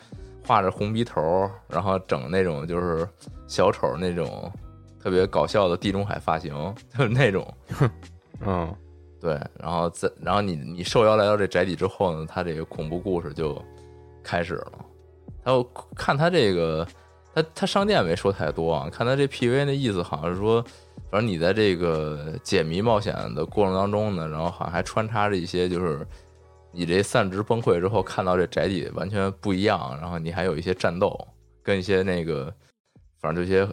[0.46, 3.08] 画着红鼻头，然后整那种就是
[3.46, 4.52] 小丑那种
[5.02, 6.52] 特别搞笑的地中海发型，
[6.96, 7.54] 就是那种。
[8.44, 8.74] 嗯
[9.20, 13.58] 对，然后在然后你你受邀来到这宅邸之后呢，他这个恐怖故事就
[14.22, 14.72] 开始了。
[15.42, 15.62] 他我
[15.96, 16.86] 看他这个，
[17.34, 20.62] 他他商店没说太多啊，看他这 PV 那意思好像是说，
[21.14, 26.04] 反正你在这个解谜冒险的过程当中呢，然后好像还穿插着一些就是
[26.72, 31.16] 你这散值崩溃之后看到这宅邸完全不一样，然后你还有一些战斗
[31.62, 32.52] 跟一些那个
[33.20, 33.64] 反正这些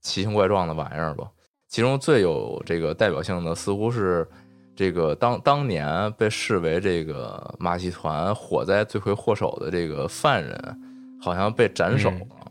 [0.00, 1.30] 奇形怪状的玩意儿吧。
[1.68, 4.26] 其中最有这个代表性的似乎是。
[4.74, 10.80] 这个当当年被视为这个马戏团火灾罪魁祸首的这个犯人，
[11.20, 12.50] 好像被斩首了，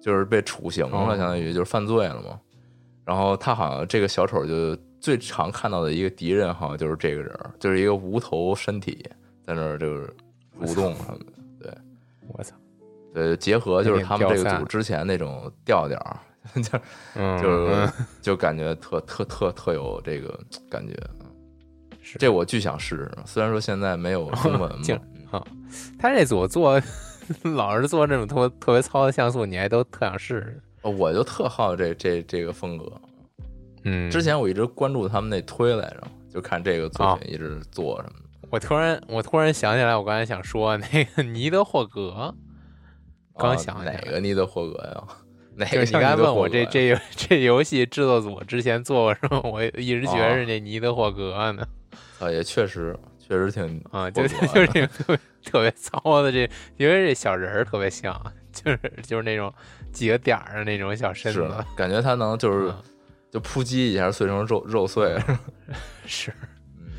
[0.00, 2.40] 就是被处刑了，哦相当于就是犯罪了嘛。
[3.10, 9.04] 然后他好像这个小丑就最常看到的一个敌人，好像就是这个人，就是一个无头身体
[9.44, 10.06] 在那儿就是
[10.60, 11.24] 蠕动什么的。
[11.60, 11.74] 对
[12.28, 12.54] 我操，
[13.12, 15.98] 对，结合就是他们这个组之前那种调调，
[16.62, 16.78] 就
[17.16, 17.92] 嗯，就是嗯
[18.22, 20.38] 就感觉特特特特有这个
[20.70, 20.94] 感觉。
[22.00, 24.96] 是这我巨想试试，虽然说现在没有中文嘛 竟
[25.32, 25.44] 嗯
[25.98, 26.80] 他这组做
[27.42, 30.62] 老是做这种特特别糙的像素，你还都特想试试。
[30.82, 32.90] 我就特好这这这个风格。
[33.84, 38.48] 嗯，之前我一直关注他们那推来着，就看这个作哦品一直做什么的。
[38.50, 42.34] 我突然我突然想起来，我刚才想说那个尼德霍格，
[43.36, 45.04] 刚啊想起来哪个尼德霍格呀？
[45.56, 51.66] 哪就个像尼德刚才问我这这这游戏制作组之前做过什么，我一直觉得是那尼德霍格呢。
[52.18, 52.94] 啊，也确实
[53.30, 58.12] 确实挺啊，就就是这个特别特别糙的这，因为这小人儿特别像，
[58.50, 59.54] 就是就是那种
[59.92, 62.74] 几个点儿的那种小身是子，感觉他能就是嗯
[63.30, 65.16] 就扑击一下碎成肉肉碎，
[66.04, 66.34] 是
[66.76, 66.90] 嗯，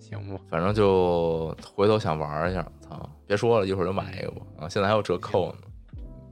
[0.00, 0.36] 行不？
[0.48, 2.66] 反正就回头想玩一下。
[2.80, 4.42] 操，别说了，一会儿就买一个吧。
[4.62, 5.58] 啊，现在还有折扣呢。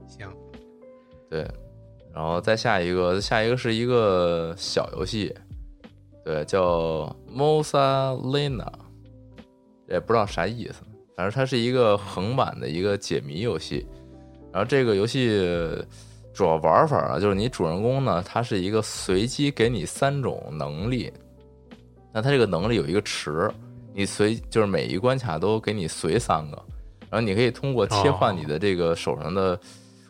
[0.08, 0.28] 行，
[1.30, 1.48] 对，
[2.12, 5.32] 然后再下一个，下一个是一个小游戏，
[6.24, 8.66] 对，叫 Mosalina，
[9.88, 10.82] 也不知道啥意思，
[11.16, 13.86] 反正它是一个横版的一个解谜游戏。
[14.52, 15.28] 然后这个游戏
[16.32, 21.12] 主要玩法啊，就是你主人公呢，他是一个随机给你三种能力，
[22.12, 23.50] 那他这个能力有一个池，
[23.94, 26.56] 你随就是每一关卡都给你随三个，
[27.10, 29.58] 然后你可以通过切换你的这个手上的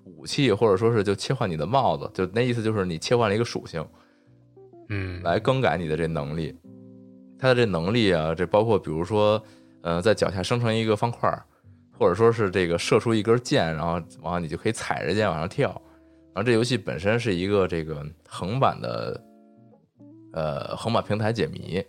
[0.04, 3.84] 武器，或者说是就切换你的帽子，就那意思就是你切换了一个属性
[4.88, 6.54] 嗯，来更改你的这能力。
[7.38, 9.42] 它的这能力啊，这包括比如说，
[9.82, 11.44] 呃，在脚下生成一个方块儿，
[11.92, 15.68] 或者说是这个射出一根箭，然后往你就可以踩着箭往上跳。
[16.34, 19.20] 然后这游戏本身是一个这个横版的，
[20.32, 21.82] 呃，横版平台解谜，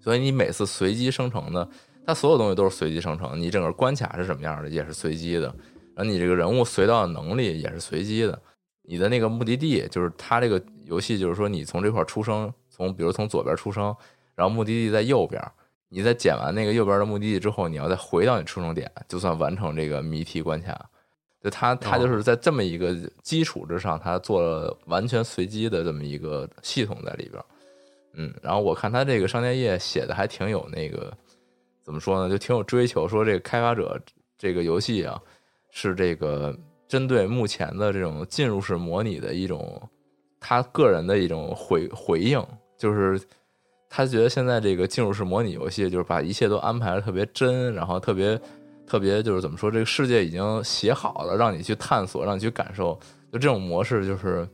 [0.00, 1.68] 所以你每次随机生成的，
[2.06, 5.46] 它所有东西都是随机生成，你整个关卡是什么样的也是随机的，
[5.96, 8.40] 然后你这个人物随到的能力也是随机的，
[8.82, 13.94] 你的那个目的地就是它这个游戏就是说你从这块出生，从比如从左边出生，
[14.36, 15.42] 然后目的地在右边，
[15.88, 20.88] 你在捡完那个右边的目的地之后，你要再回到你出生点，就算完成这个谜题关卡。
[21.42, 27.42] 就它它就是在这么一个基础之上，它做了完全随机的这么一个系统在里边。
[28.14, 31.16] 嗯，然后我看他这个商店页写的还挺有那个
[31.84, 34.00] 怎么说呢，就挺有追求，说这个开发者
[34.36, 35.20] 这个游戏啊
[35.70, 36.52] 是这个
[36.88, 39.80] 针对目前的这种进入式模拟的一种
[40.40, 42.44] 他个人的一种回回应，
[42.76, 43.20] 就是
[43.88, 48.40] 他觉得现在这个进入式模拟游戏就是把一切都安排的特别真，然后特别
[48.86, 52.98] 特别就是怎么说，这个世界已经写好了，让你去探索，让你去感受，
[53.32, 54.48] 就这种模式就是。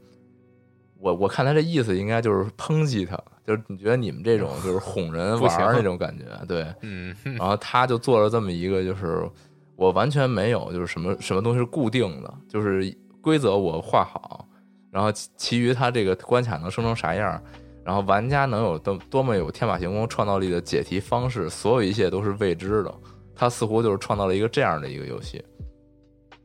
[1.01, 3.15] 我我看他这意思应该就是抨击他，
[3.47, 9.29] 就是你觉得你们这种就是哄人 玩儿那种感觉，对，嗯，然后他就做了这么一个，就是
[9.77, 14.49] 我完全没有，就是什么什么东西是固定的，就是规则我画好，
[14.91, 17.39] 然后其其余他这个关卡能生成啥样，
[17.85, 22.95] 然后玩家能有多多么有天马行空创造力的解题方式，所有一切都是未知的。
[23.37, 25.45] 他似乎就是创造了一个这样的一个游戏，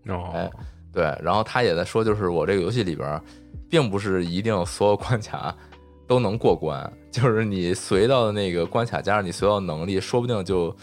[0.08, 0.52] 哦哎，
[0.92, 3.22] 对，然后他也在说，就是我这个游戏里边儿，
[3.70, 5.56] 并不是一定所有关卡
[6.08, 10.76] 都能过关，就是你随到的那个关卡加上你随到的能力，说不定就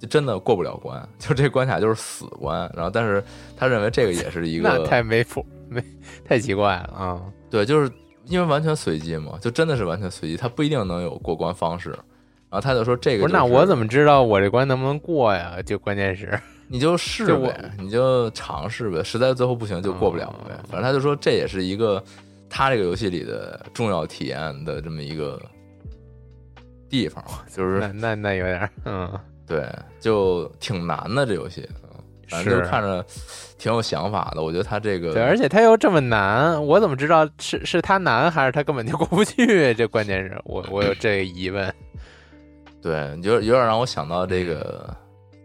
[0.00, 2.68] 就真的过不了关， 就这关卡就是死关。
[2.74, 3.22] 然后，但是
[3.56, 5.80] 他认为这个也是一个那太没谱，没
[6.26, 7.22] 太奇怪了啊！
[7.48, 7.88] 对，就是
[8.26, 11.90] 因为完全随机嘛，就真的是完全随机，他不一定能有过关方式。
[11.90, 15.60] 然后他就说这个、不是，那我怎么知道我这关能不能过呀？
[15.66, 16.38] 就关键是。
[16.66, 20.54] 你就试呗，你就尝试呗，实在最后不行就过不了呗。
[20.66, 22.02] 反正他就说这也是一个
[22.48, 25.40] 他这个游戏里的重要体验的这么一个
[26.88, 29.12] 地方，就是那那那有点，嗯，
[29.46, 29.68] 对，
[30.00, 31.68] 就挺难的这游戏，
[32.28, 33.04] 反正就看着
[33.58, 34.42] 挺有想法的。
[34.42, 39.72] 我觉得他这个，对，而且他又这么难，我怎么知道是是他难还是他根本就过不去？
[39.74, 41.72] 这关键是我我有这个疑问。
[42.82, 44.94] 对，有有点让我想到这个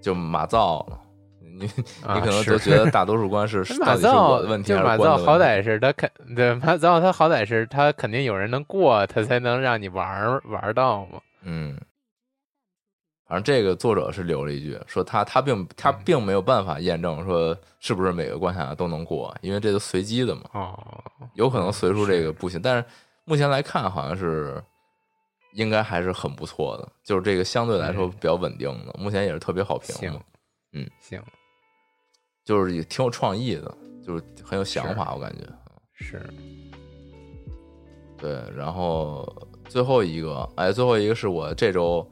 [0.02, 1.00] 就马造了。
[1.42, 11.20] 你你可能就觉得大多数关 是马造问题，就马造好歹是他肯对马造他好歹是他肯定有人能过，他才能让你玩玩到嘛。
[11.44, 11.78] 嗯，
[13.30, 20.42] 反正这个作者是留了一句，说他他并他并没有办法验证说是不是每个关卡都能过，因为这都随机的嘛。
[20.54, 21.04] 哦，
[21.36, 22.84] 有可能随出这个不行，但是
[23.26, 24.60] 目前来看好像是
[25.54, 29.96] 应该还是很不错的，就是这个相对来说比较稳定的，目前也是特别好评。
[29.96, 30.20] 行，
[30.74, 31.22] 嗯，行。
[32.44, 35.44] 就是也挺有创意的，就是很有想法，我感觉
[35.94, 36.28] 是。
[38.18, 39.24] 对，然后
[39.68, 42.10] 最后一个，哎，最后一个是我这周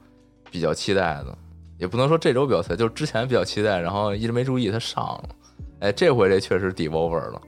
[0.52, 1.38] 比较期待的，
[1.78, 5.30] 也不能说这周比较期待，就是之前比较期待，然后一直没注意它上了。
[5.80, 7.42] 哎，这回这确实 Devolver 了，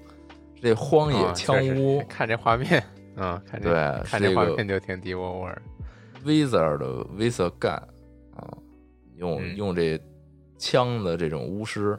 [0.61, 2.83] 这荒野枪屋，看这画面，
[3.15, 5.55] 嗯，看这，看这画面就挺 Devolver。
[6.25, 7.71] Wizard 的 Wizard Gun
[8.35, 8.57] 啊，
[9.15, 9.99] 用用这
[10.57, 11.97] 枪的这种巫师。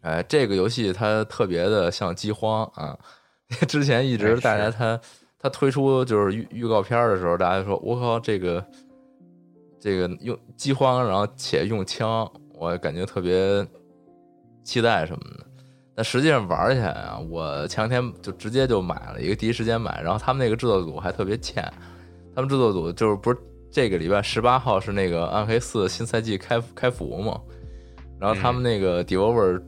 [0.00, 2.98] 哎，这个游戏它特别的像饥荒啊！
[3.68, 5.00] 之前一直大家它
[5.38, 8.66] 它推出就是预预告片的时候，大家说我靠，这个
[9.82, 13.66] 这个用饥荒，然后且用枪，我感觉特别
[14.62, 15.44] 期待什么的。
[15.96, 20.00] 但实际上玩起来啊，我前两天就直接就买了一个，第一时间买。
[20.00, 21.62] 然后他们那个制作组还特别欠，
[22.34, 23.36] 他们制作组就是不是
[23.70, 27.40] 这个礼拜十八号是那个暗黑四新赛季开开服嘛？
[28.20, 29.60] 然后他们那个 Devolver。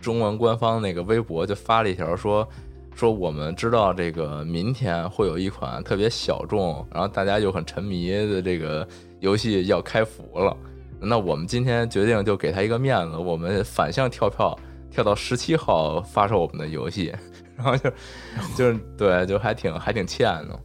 [0.00, 2.48] 中文官方那个微博就发了一条说，
[2.92, 8.84] 说我们知道这个明天会有一款特别小众，然后大家又很沉迷的这个
[9.22, 10.54] 游戏要开服了，
[11.00, 14.58] 那我们今天决定就给他一个面子，我们反向跳票，
[14.90, 17.14] 跳到十七号发售我们的游戏，
[17.56, 17.90] 然后就
[18.54, 20.60] 就是对，就还挺还挺欠的，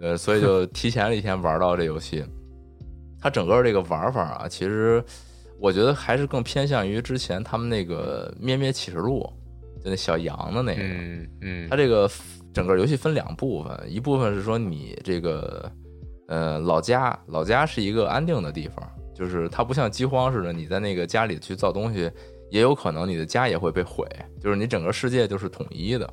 [0.00, 2.24] 呃，所以就提前了一天玩到这游戏，
[3.20, 5.04] 它整个这个玩法啊，其实。
[5.58, 9.26] 我觉得还是更偏向于之前他们那个《咩咩启示录》，
[9.82, 10.82] 就那小羊的那个。
[10.82, 11.68] 嗯嗯。
[11.70, 12.06] 它这个
[12.52, 15.72] 整个游戏分两部分，一部分是说你这个
[16.26, 22.10] 呃老家，老家是一个安定的地方，就是它不像饥荒似的，你在那个家里去造东西，
[22.50, 24.06] 也有可能你的家也会被毁，
[24.40, 26.08] 就是你整个世界就是统一的。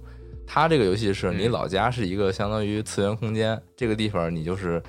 [0.45, 4.81] 它这个游戏是你老家是一个相当于次元空间，这个地方你就是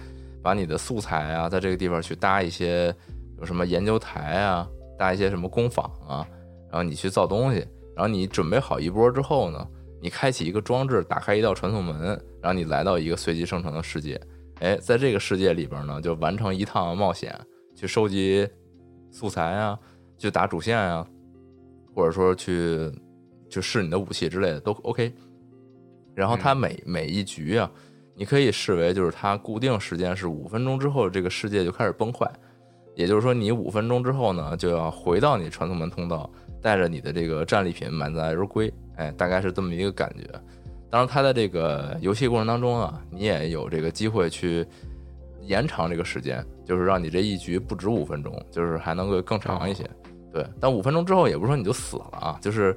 [0.43, 2.95] 把你的素材啊，在这个地方去搭一些。
[3.41, 6.25] 有什么研究台啊，搭一些什么工坊啊，
[6.71, 7.59] 然后你去造东西，
[7.97, 9.67] 然后你准备好一波之后呢，
[10.01, 12.11] 你开启一个装置，打开一道传送门，
[12.41, 14.19] 然后你来到一个随机生成的世界。
[14.64, 17.38] 哎，在这个世界里边呢，就完成一趟冒险，
[17.77, 18.48] 去收集
[19.11, 19.79] 素材啊，
[20.16, 21.07] 去打主线啊，
[21.94, 22.90] 或者说去
[23.50, 25.12] 去试你的武器之类的都 OK。
[26.14, 27.70] 然后它每每一局啊，
[28.14, 32.27] 你可以视为就是它固定时间是五分钟之后，这个世界就开始崩坏。
[32.94, 36.31] 也就是说，你五分钟之后呢，就要回到你传送门通道，
[36.62, 38.72] 带着你的这个战利品满载而归。
[38.96, 40.24] 哎，大概是这么一个感觉。
[40.94, 44.64] 当然，它在这个游戏过程当中啊，你也有这个机会去
[45.42, 49.85] 延长这个时间，就是让你这一局不止五分钟，就是还能够更长一些。
[50.33, 52.76] 对，但五分钟之后也不是说你就死了啊，就是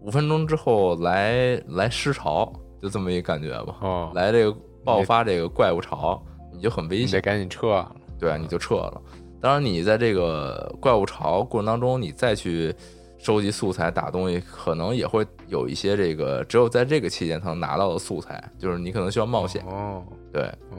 [0.00, 3.78] 五分钟之后来来尸潮，就这么一个感觉吧。
[3.80, 6.22] 哦，来这个爆发这个怪物潮，
[6.52, 7.84] 你就很危险，得赶紧撤。
[8.16, 9.02] 对，你就撤了。
[9.40, 12.72] 当然，你在这个怪物潮过程当中，你再去
[13.20, 19.62] 收集素材打东西，可能也会有一些这个只有在这个期间才能拿到的素材，就是你可能需要冒险。
[19.66, 20.02] 哦，
[20.32, 20.78] 对，哦，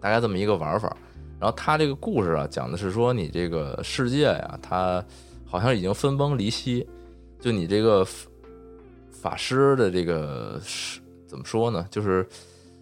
[0.00, 0.94] 大概这么一个玩法。
[1.40, 5.04] 然后他这个故事啊，讲的是说你这个世界呀，它
[5.44, 6.86] 好像已经分崩离析，
[7.40, 8.06] 就你这个
[9.10, 11.86] 法师的这个是怎么说呢？
[11.90, 12.26] 就是。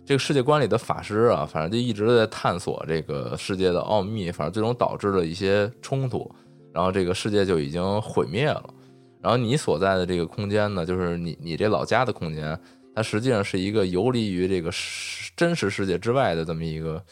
[0.04, 6.28] 这个世界观里的法师啊，反正就一直在探索这个世界的奥秘，反正最终导致了一些冲突，
[6.72, 8.74] 然后这个世界就已经毁灭了。
[9.20, 12.58] 然后你所在的这个空间呢，就是你你这老家的空间，
[12.94, 14.70] 它实际上是一个游离于这个
[15.36, 17.02] 真实世界之外的这么一个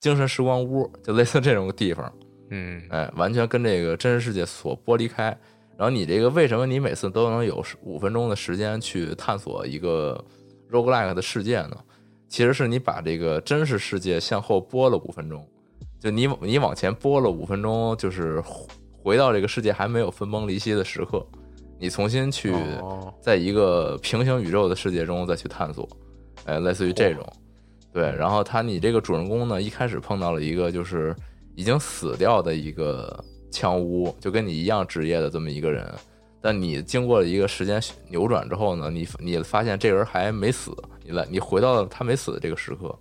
[0.00, 2.12] 精神时光屋，就类似这种地方。
[2.50, 5.36] 嗯哎，完全跟这个真实世界所剥离开。
[5.76, 10.22] 然后你这个为什么你每次都能有五分钟的时间去探索一个
[10.70, 11.76] roguelike 的世界呢？
[12.28, 15.48] 其实是你把这个真实世界向后拨了五分钟，
[15.98, 18.40] 就你你往前拨了五分钟，就是
[19.04, 21.24] 回到这个世界还没有分崩离析的时刻，
[21.78, 22.50] 你重新去
[22.80, 23.12] 哦。
[23.20, 25.86] 在一个平行宇宙的世界中再去探索，
[26.46, 27.22] 哎，类似于这种。
[27.92, 31.14] 对，然后他你这个主人公呢，一开始碰到了一个就是
[31.54, 35.86] 已经死掉的一个枪屋，就跟你一样职业的这么一个人，
[36.40, 37.78] 但你经过了一个时间
[38.08, 40.74] 扭转之后呢，你你发现这人还没死，
[41.04, 42.98] 你来你回到了他没死的这个时刻，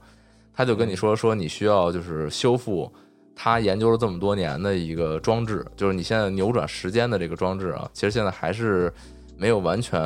[0.53, 2.91] 他就跟你说说你需要就是修复
[3.35, 8.93] 他研究了这么多年的一个装置，就是你现在扭转时间的这个装置啊，其实现在还是
[9.37, 9.99] 没有完全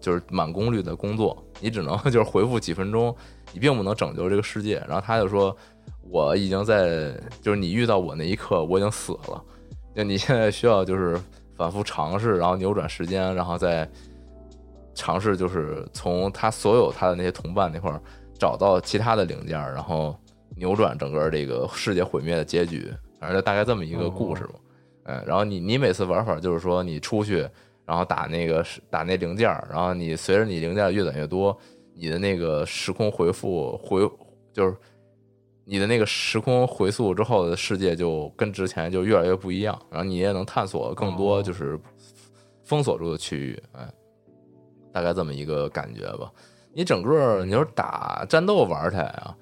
[0.00, 3.14] 就是满功率的工作，你只能 就是回复几分钟，
[3.52, 4.82] 你并不能拯救这个世界。
[4.88, 5.54] 然后他就说，
[6.10, 9.42] 我已经在就是你遇到我那一刻，我已经死了，
[9.94, 11.20] 就你现在需要就是
[11.56, 13.88] 反复尝试，然后扭转时间，然后再
[14.94, 18.00] 尝试就是从他所有他的那些同伴那块儿
[18.38, 20.16] 找到其他的零件，然后
[20.56, 22.92] 扭转整个这个世界毁灭的结局。
[23.18, 24.54] 反正就大概这么一个故事嘛。
[25.04, 27.48] 嗯，然后你你每次玩法就是说你出去，
[27.84, 31.56] 然后打那个打那零件儿，然后你随着你零件越攒越多，
[31.94, 34.08] 你的那个时空回复回
[34.52, 34.76] 就是
[35.64, 41.78] 你的那个时空回溯之后的世界就跟之前就越来越不一样，然后你也能探索更多哦就是
[42.64, 43.88] 封锁住的区域，哎，
[44.92, 46.30] 大概这么一个感觉吧。
[46.72, 49.36] 你整个你说打战斗玩起来啊，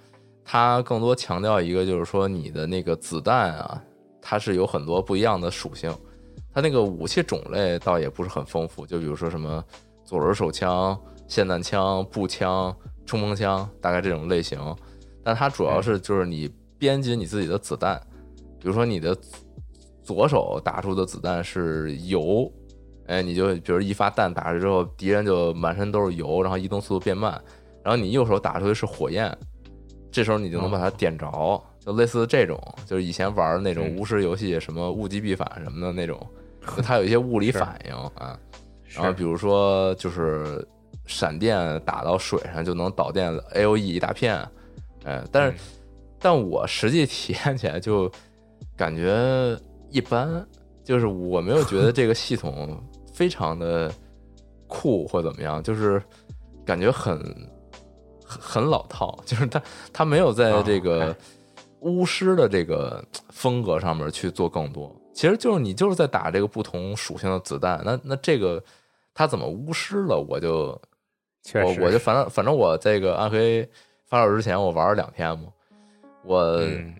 [0.53, 3.81] 它更多强调一个就是说你的那个子弹啊，
[4.21, 5.97] 它是有很多不一样的属性。
[6.53, 9.65] 它那个武器种类倒也不是很丰富，就比如说什么
[10.05, 12.77] 左轮手枪、霰弹枪、步枪、
[13.07, 14.59] 冲锋枪，大概这种类型。
[15.23, 17.97] 但它主要是就是你编辑你自己的子弹，
[18.59, 19.17] 比如说你的
[20.03, 22.53] 左手打出的子弹是油，
[23.07, 27.41] 哎，你就比如一发弹打出之后，敌人就满身都是油，然后移动速度变慢。
[27.85, 29.33] 然后你右手打出的是火焰，
[30.11, 33.97] 这时候你就能把它点着，就类似这种，就是以前玩的那种嗯。
[33.97, 36.19] 巫师游戏，什么物极必反什么的那种，
[36.77, 38.39] 就它有一些物理反应啊。
[38.87, 40.67] 然后比如说就是
[41.07, 44.37] 闪电打到水上就能导电 A O E 一大片，
[45.05, 45.61] 哎，但是、嗯
[46.23, 48.13] 但我实际体验起来就
[48.77, 49.59] 感觉
[49.89, 50.47] 一般，
[50.85, 52.79] 就是我没有觉得这个系统
[53.15, 53.91] 非常的
[54.67, 56.03] 酷或怎么样，就是
[56.63, 57.19] 感觉很
[58.31, 59.61] 很很老套， 就是他
[59.93, 61.17] 他没有在这个哦
[61.81, 64.95] 巫师的这个风格上面去做更多。
[65.13, 68.63] 其实就是你就是在打这个不同属性的子弹，那那这个
[69.13, 70.19] 他怎么巫师了？
[70.19, 70.81] 我就
[71.55, 73.69] 我我就反正反正我这个暗黑
[74.07, 75.49] 发售之前我玩了两天嘛，
[76.25, 76.95] 我嗯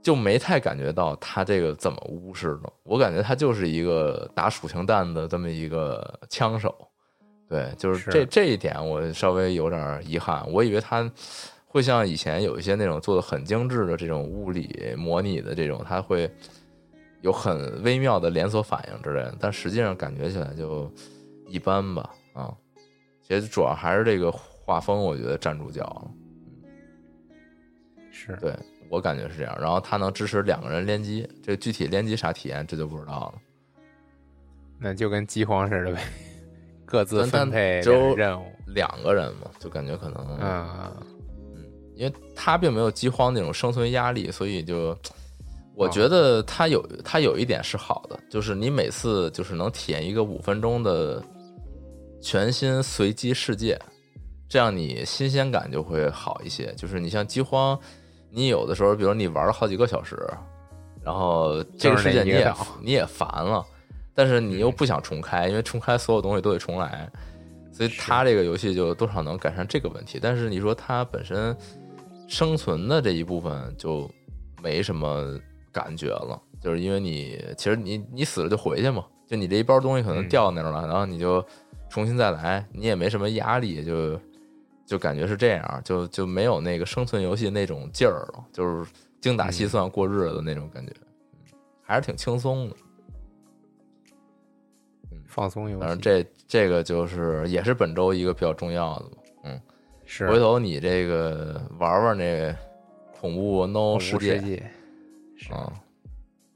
[0.00, 2.72] 就没太感觉到他这个怎么巫师的。
[2.84, 6.87] 我感觉他就是一个打属性弹的这么一个枪手。
[7.48, 11.10] 对，就是是这这一点我稍微有点遗憾，我以为它
[11.66, 16.30] 会像以前有一些那种做的很精致的这种物理模拟的这种，它会
[17.22, 20.92] 有很微妙的连锁反应之类的，但实际上感觉起来就
[21.46, 22.10] 一般吧。
[22.34, 22.54] 啊，
[23.22, 26.10] 其实主要还是这个画风，我觉得站住脚了。
[28.10, 28.54] 是对
[28.90, 33.34] 我感觉是这样，然后它能支持两个人联机，这具体联机啥体验这就不知道了。
[34.78, 36.00] 那就跟饥荒似的呗，
[36.88, 38.46] 各自分配只有任务。
[38.66, 40.92] 两个人嘛，就感觉可能，嗯，
[41.94, 44.96] 因为他并没有饥荒那种生存压力，所以就
[45.74, 51.22] 我觉得他有他有一点是好的，就是你每次就是能体验一个五分钟的
[52.20, 53.80] 全新随机世界，
[54.50, 56.72] 这样你新鲜感就会好一些。
[56.74, 57.78] 就是你像饥荒，
[58.30, 60.14] 你有的时候，比如你玩了好几个小时，
[61.02, 63.64] 然后这个世界你也你也烦了，
[64.18, 67.08] 但是你又不想重开，因为重开所有东西都得重来，
[67.70, 70.18] 所以它这个游戏就多少能改善这个问题。
[70.20, 71.56] 但是你说它本身
[72.26, 74.10] 生存的这一部分就
[74.60, 75.38] 没什么
[75.70, 80.28] 感觉了，就是因为你其实你你死了就回去嘛，就你这一包东西可能嗯。
[80.28, 81.40] 掉那儿了，然后你就
[81.88, 84.20] 重新再来，你也没什么压力，就
[84.84, 88.90] 就感觉是这样，就就没有那个生存游戏那种劲儿了，就是
[89.20, 92.74] 精打细算过日子的那种感觉，嗯还是挺轻松的。
[95.28, 99.04] 放松游戏反正这这个就是也是本周一个比较重要的
[99.44, 99.60] 嗯。
[100.04, 102.56] 是回头你这个玩玩那个
[103.20, 104.70] 恐怖 No 世界世界
[105.36, 105.70] 是啊，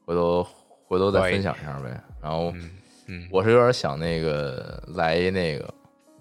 [0.06, 0.46] 回头
[0.86, 2.00] 回头再分享一下呗。
[2.22, 2.70] 然后嗯
[3.08, 5.64] 嗯，我是有点想那个来一那个，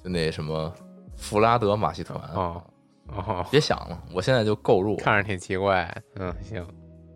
[0.03, 0.73] 就那什么
[1.15, 2.61] 弗拉德马戏团哦
[3.07, 4.97] 哦，别想了，我现在就购入。
[4.97, 5.89] 看着挺奇怪。
[6.15, 6.67] 嗯，行，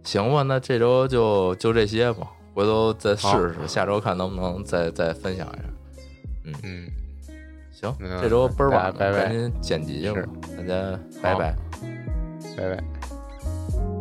[0.04, 5.64] 行吧，那这周就就这些吧，回头再试试，下周看能不能再再分享一下。
[6.64, 6.88] 嗯，
[7.72, 11.56] 行，嗯这周倍儿晚赶紧剪辑去吧，大家拜好拜。
[12.56, 13.95] 拜拜。